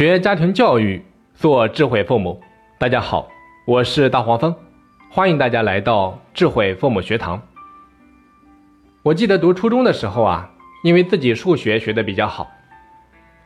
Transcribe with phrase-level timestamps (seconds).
[0.00, 2.40] 学家庭教育，做智慧父母。
[2.78, 3.28] 大家好，
[3.66, 4.56] 我是大黄蜂，
[5.10, 7.38] 欢迎大家来到智慧父母学堂。
[9.02, 10.50] 我记得读初中的时候啊，
[10.84, 12.50] 因为自己数学学的比较好，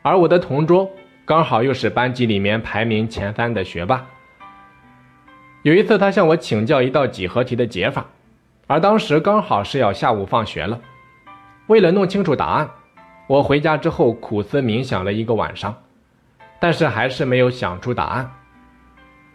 [0.03, 0.89] 而我的同桌
[1.25, 4.07] 刚好又是班级里面排名前三的学霸。
[5.63, 8.07] 有一次，他向我请教一道几何题的解法，
[8.69, 10.81] 而当时刚好是要下午放学了。
[11.67, 12.71] 为了弄清楚答案，
[13.27, 15.75] 我回家之后苦思冥想了一个晚上。
[16.65, 18.33] 但是还是没有想出答案。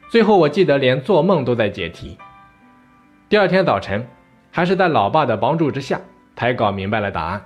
[0.10, 2.18] 最后我记得连做梦都在解题。
[3.30, 4.08] 第二天早晨，
[4.50, 6.02] 还是在老爸的帮助之下
[6.36, 7.46] 才搞明白了答案。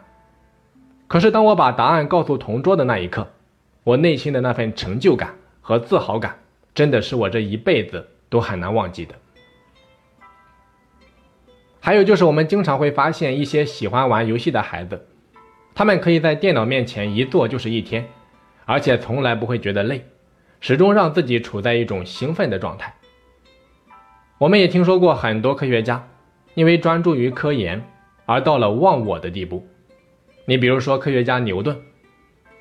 [1.10, 3.27] 可是当我把答案告诉同桌的那一刻，
[3.84, 6.40] 我内心的那份成就感和自豪感，
[6.74, 9.13] 真的是我这一辈子都很难忘记的。
[11.82, 15.05] 还有就是我们经常会发现一些喜欢玩游戏的孩子，
[15.76, 18.07] 他们可以在电脑面前一坐就是一天。
[18.66, 20.06] 而且从来不会觉得累，
[20.60, 22.94] 始终让自己处在一种兴奋的状态。
[24.38, 26.08] 我们也听说过很多科学家，
[26.54, 27.82] 因为专注于科研
[28.26, 29.66] 而到了忘我的地步。
[30.46, 31.78] 你比如说科学家牛顿，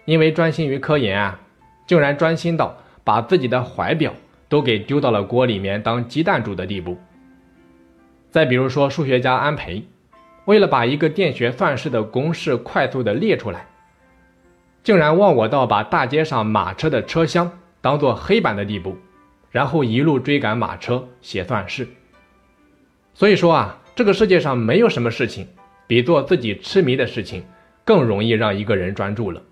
[0.05, 1.41] 因为专心于科研啊，
[1.87, 4.13] 竟然专心到把自己的怀表
[4.49, 6.97] 都给丢到了锅里面当鸡蛋煮的地步。
[8.31, 9.85] 再比如说数学家安培，
[10.45, 13.67] 为了把一个电学算式的公式快速的列出来。
[14.83, 18.97] 竟然忘我到把大街上马车的车厢当做黑板的地步，
[19.51, 21.87] 然后一路追赶马车写算式。
[23.15, 25.47] 所以说啊，这个世界上没有什么事情
[25.87, 27.45] 比做自己痴迷的事情
[27.85, 29.43] 更容易让一个人专注了。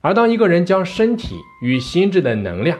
[0.00, 2.78] 而当一个人将身体与心智的能量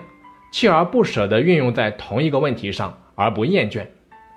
[0.53, 3.87] 锲而不舍地运用在同一个问题上而不厌倦，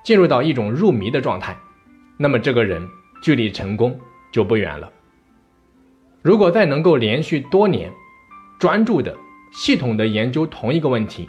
[0.04, 1.56] 进入到一种入迷的状态，
[2.18, 2.88] 那么这个人
[3.22, 4.00] 距离成功
[4.32, 4.90] 就不远了。
[6.28, 7.90] 如果再能够连续多年
[8.60, 9.16] 专注的、
[9.54, 11.26] 系统的研究同一个问题，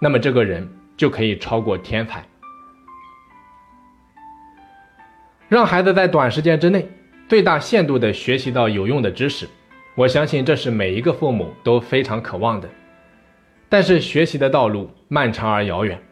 [0.00, 2.24] 那么这个人就可以超过天才。
[5.46, 6.88] 让孩子在短时间之内
[7.28, 9.46] 最大限度的学习到有用的知识，
[9.94, 12.70] 我相信这是每一个父母都非常渴望的。
[13.68, 16.02] 但是学习的道路漫长而遥远，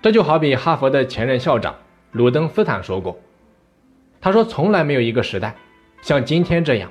[0.00, 1.74] 这就好比哈佛的前任校长
[2.12, 3.20] 鲁登斯坦说过
[4.18, 5.54] ：“他说从来没有一个时代。”
[6.02, 6.90] 像今天这样，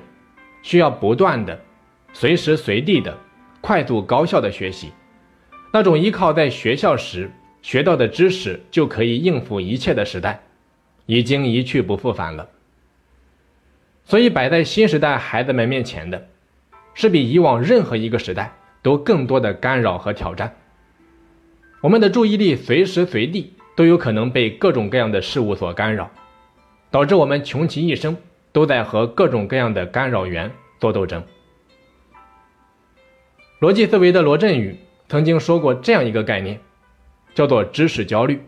[0.62, 1.58] 需要不断的、
[2.12, 3.16] 随时随地的、
[3.60, 4.92] 快速高效的学习，
[5.72, 7.30] 那种依靠在学校时
[7.62, 10.42] 学到的知识就可以应付一切的时代，
[11.06, 12.48] 已经一去不复返了。
[14.04, 16.28] 所以，摆在新时代孩子们面前的，
[16.94, 18.52] 是比以往任何一个时代
[18.82, 20.54] 都更多的干扰和挑战。
[21.80, 26.10] 我们的注意力随时随地都有可能被各种各样的事物所干扰，
[26.90, 28.16] 导致我们穷其一生。
[28.56, 30.50] 都在和各种各样的干扰源
[30.80, 31.22] 做斗争。
[33.60, 34.78] 逻辑思维的罗振宇
[35.10, 36.58] 曾经说过这样一个概念，
[37.34, 38.40] 叫做知识焦虑。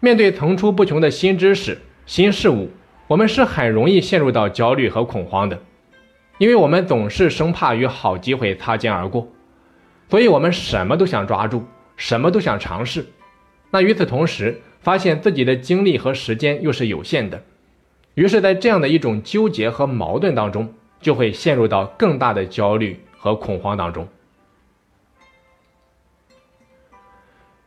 [0.00, 2.68] 面对层出不穷的新知识、新事物，
[3.06, 5.62] 我们是很容易陷入到焦虑和恐慌的，
[6.38, 9.28] 因为我们总是生怕与好机会擦肩而过，
[10.10, 11.64] 所以我们什么都想抓住，
[11.96, 13.06] 什么都想尝试。
[13.70, 17.40] 那与此同时，发现自己的精力和时间又是有限的。
[18.16, 20.72] 于是，在这样的一种纠结和矛盾当中，
[21.02, 24.08] 就会陷入到更大的焦虑和恐慌当中。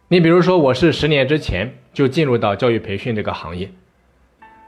[0.08, 3.70] 你比如说，我是十年之前就进入到教育培训这个行业。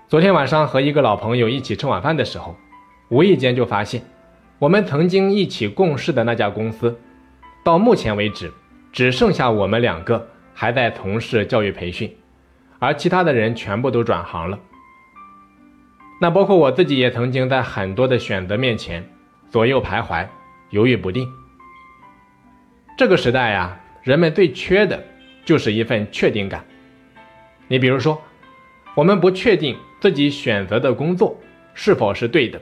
[0.07, 2.55] 昨天晚上和一个老朋友一起吃晚饭的时候，
[3.09, 4.03] 无意间就发现，
[4.59, 6.95] 我们曾经一起共事的那家公司，
[7.63, 8.53] 到目前为止
[8.91, 12.15] 只剩下我们两个还在从事教育培训，
[12.77, 14.59] 而其他的人全部都转行了。
[16.23, 19.03] 那包括我自己也曾经在很多的选择面前
[19.49, 20.27] 左右徘徊，
[20.69, 21.27] 犹豫不定。
[22.95, 25.03] 这个时代呀，人们最缺的
[25.43, 26.63] 就是一份确定感。
[27.67, 28.21] 你比如说，
[28.93, 31.35] 我们不确定自己选择的工作
[31.73, 32.61] 是否是对的，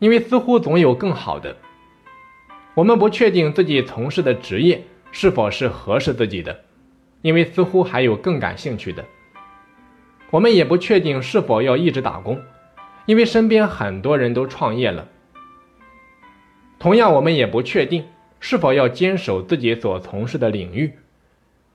[0.00, 1.54] 因为似乎总有更好的；
[2.74, 6.64] 我们不确定自己从事的职业是否是合适自己的，
[7.22, 9.04] 因为似乎还有更感兴趣的；
[10.32, 12.36] 我们也不确定是否要一直打工。
[13.08, 15.08] 因为身边很多人都创业了，
[16.78, 18.04] 同样我们也不确定
[18.38, 20.92] 是否要坚守自己所从事的领域，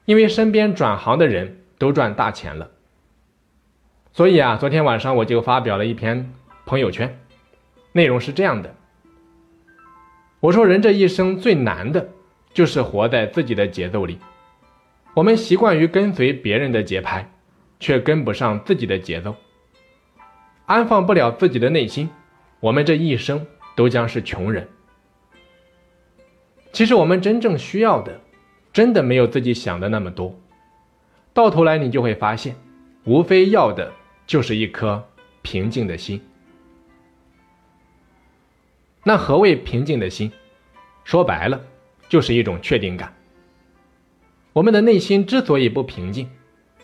[0.06, 2.70] 因为身边转行的人都赚大钱了。
[4.12, 6.32] 所以啊，昨天晚上我就发表了一篇
[6.68, 7.20] 朋友圈，
[7.94, 8.76] 内容是这样的：
[10.40, 12.08] 我说人这一生最难的
[12.54, 14.20] 就是活在自己的节奏里，
[15.16, 17.28] 我们习惯于跟随别人的节拍，
[17.80, 19.36] 却跟不上自己的节奏。
[20.74, 22.10] 安放不了自己的内心，
[22.60, 24.68] 我们这一生都将是穷人。
[26.72, 28.20] 其实我们真正需要的，
[28.72, 30.36] 真的没有自己想的那么多。
[31.32, 32.56] 到头来，你就会发现，
[33.04, 33.94] 无非要的
[34.26, 35.08] 就是一颗
[35.44, 36.20] 平静的心。
[39.04, 40.32] 那何谓平静的心？
[41.04, 41.62] 说白了，
[42.10, 43.14] 就是一种确定感。
[44.54, 46.28] 我们的内心之所以不平静，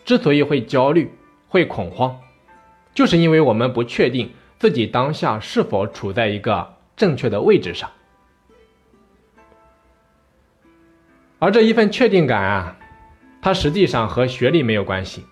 [0.04, 1.10] 之所以会焦虑、
[1.48, 2.16] 会恐慌，
[2.94, 7.90] 就是因为我们不确定自己当下是否处在一个正确的位置上。
[11.38, 12.76] 而这一份确定感啊，
[13.40, 15.24] 它实际上和学历没有关系，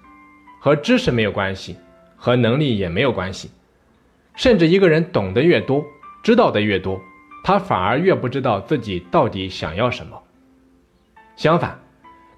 [0.60, 1.76] 和知识没有关系，
[2.16, 3.50] 和能力也没有关系。
[4.34, 5.84] 甚至一个人懂得越多，
[6.22, 6.98] 知道的越多，
[7.44, 10.22] 他反而越不知道自己到底想要什么。
[11.36, 11.78] 相反，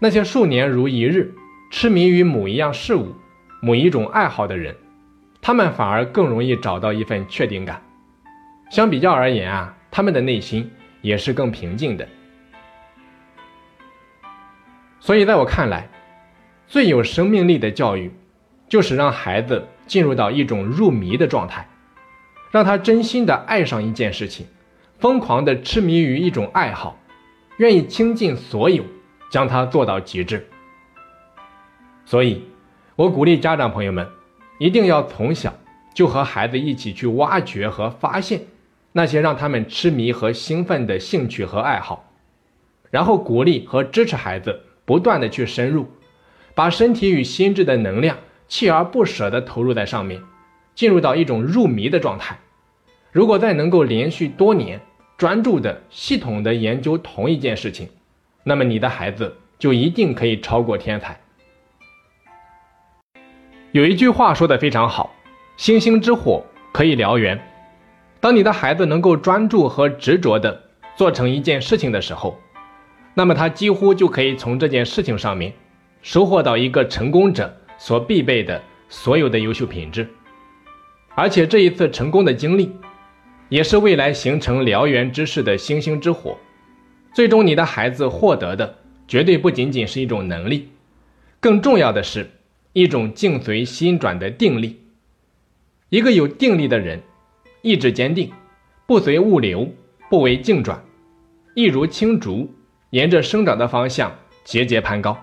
[0.01, 1.33] 那些数年如一日
[1.71, 3.15] 痴迷于某一样事物、
[3.63, 4.75] 某一种爱好的人，
[5.43, 7.83] 他们反而更容易找到一份确定感。
[8.71, 10.71] 相比较而言啊，他们的内心
[11.01, 12.07] 也是更平静的。
[15.01, 15.89] 所以，在我看来，
[16.67, 18.13] 最有生命力的教育，
[18.69, 21.67] 就是让孩子进入到一种入迷的状态，
[22.51, 24.47] 让他真心的爱上一件事情，
[24.99, 26.99] 疯狂的痴迷于一种爱好，
[27.57, 28.85] 愿意倾尽所有，
[29.31, 30.47] 将它做到极致。
[32.05, 32.45] 所以，
[32.95, 34.07] 我鼓励家长朋友们，
[34.61, 35.53] 一定要从小
[35.93, 38.43] 就和孩子一起去挖掘和发现
[38.93, 42.13] 那些让他们痴迷和兴奋的兴趣和爱好，
[42.91, 44.61] 然后鼓励和支持孩子。
[44.87, 45.87] 不断的去深入，
[46.53, 48.19] 把身体与心智的能量
[48.49, 50.21] 锲而不舍的投入在上面，
[50.75, 52.37] 进入到一种入迷的状态。
[53.13, 54.81] 如果再能够连续多年
[55.17, 57.89] 专注的、系统的研究同一件事情，
[58.43, 61.21] 那么你的孩子就一定可以超过天才。
[63.73, 65.15] 有一句话说的非常好
[65.57, 67.41] ：“星星之火可以燎原。”
[68.21, 70.63] 当你的孩子能够专注和执着的
[70.97, 72.39] 做成一件事情的时候。
[73.13, 75.53] 那么他几乎就可以从这件事情上面
[76.01, 80.09] 收获到一个成功者所必备的所有的优秀品质，
[81.17, 82.73] 而且这一次成功的经历，
[83.49, 86.39] 也是未来形成燎原之势的星星之火。
[87.13, 88.77] 最终，你的孩子获得的
[89.09, 90.71] 绝对不仅仅是一种能力，
[91.41, 92.31] 更重要的是
[92.73, 94.81] 一种境随心转的定力。
[95.89, 97.01] 一个有定力的人，
[97.63, 98.31] 意志坚定，
[98.87, 99.69] 不随物流，
[100.09, 100.85] 不为境转，
[101.55, 102.55] 一如青竹。
[102.91, 105.17] 沿着生长的方向节节攀高。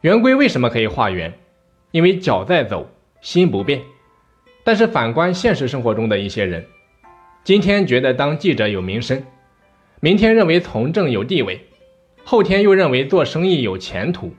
[0.00, 1.34] 圆规为什么可以画圆？
[1.90, 2.90] 因为脚在走，
[3.20, 3.82] 心不变。
[4.62, 6.64] 但是反观现实生活中的一些人，
[7.42, 9.22] 今天觉得当记者有名声，
[10.00, 11.60] 明天认为从政有地位，
[12.24, 14.32] 后天又认为做生意有前途，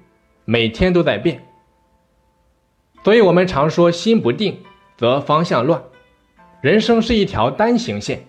[0.46, 1.40] 每天都在变。
[3.06, 4.58] 所以我们常说心不定
[4.98, 5.80] 则方向乱，
[6.60, 8.26] 人生是一条单行线，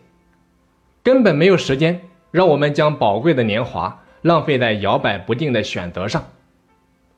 [1.02, 1.98] 根本没有时间。
[2.30, 6.22] 让我们将宝贵的年华浪费在摇摆不定的选择上，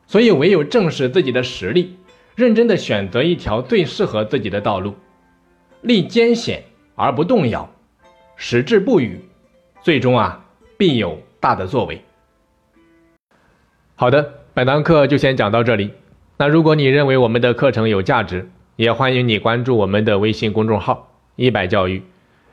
[0.07, 1.99] 所以唯有正视自己的实力，
[2.37, 4.95] 认真的选择一条最适合自己的道路，
[5.81, 6.63] 历艰险
[6.95, 7.69] 而不动摇，
[8.37, 9.21] 矢志不渝，
[9.83, 10.45] 最终啊
[10.77, 12.01] 必有大的作为。
[13.97, 15.91] 好的，本堂课就先讲到这里。
[16.39, 22.03] 那如果你认为我们的课程有价值，也欢迎你关注我们的微信公众号“一百教育”，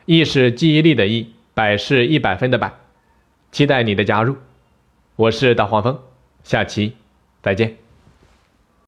[0.04, 1.32] 一是记忆力的一。
[1.56, 2.70] 百是一百分的百，
[3.50, 4.36] 期待你的加入。
[5.16, 5.98] 我是大黄蜂，
[6.44, 6.92] 下期
[7.40, 7.85] 再见。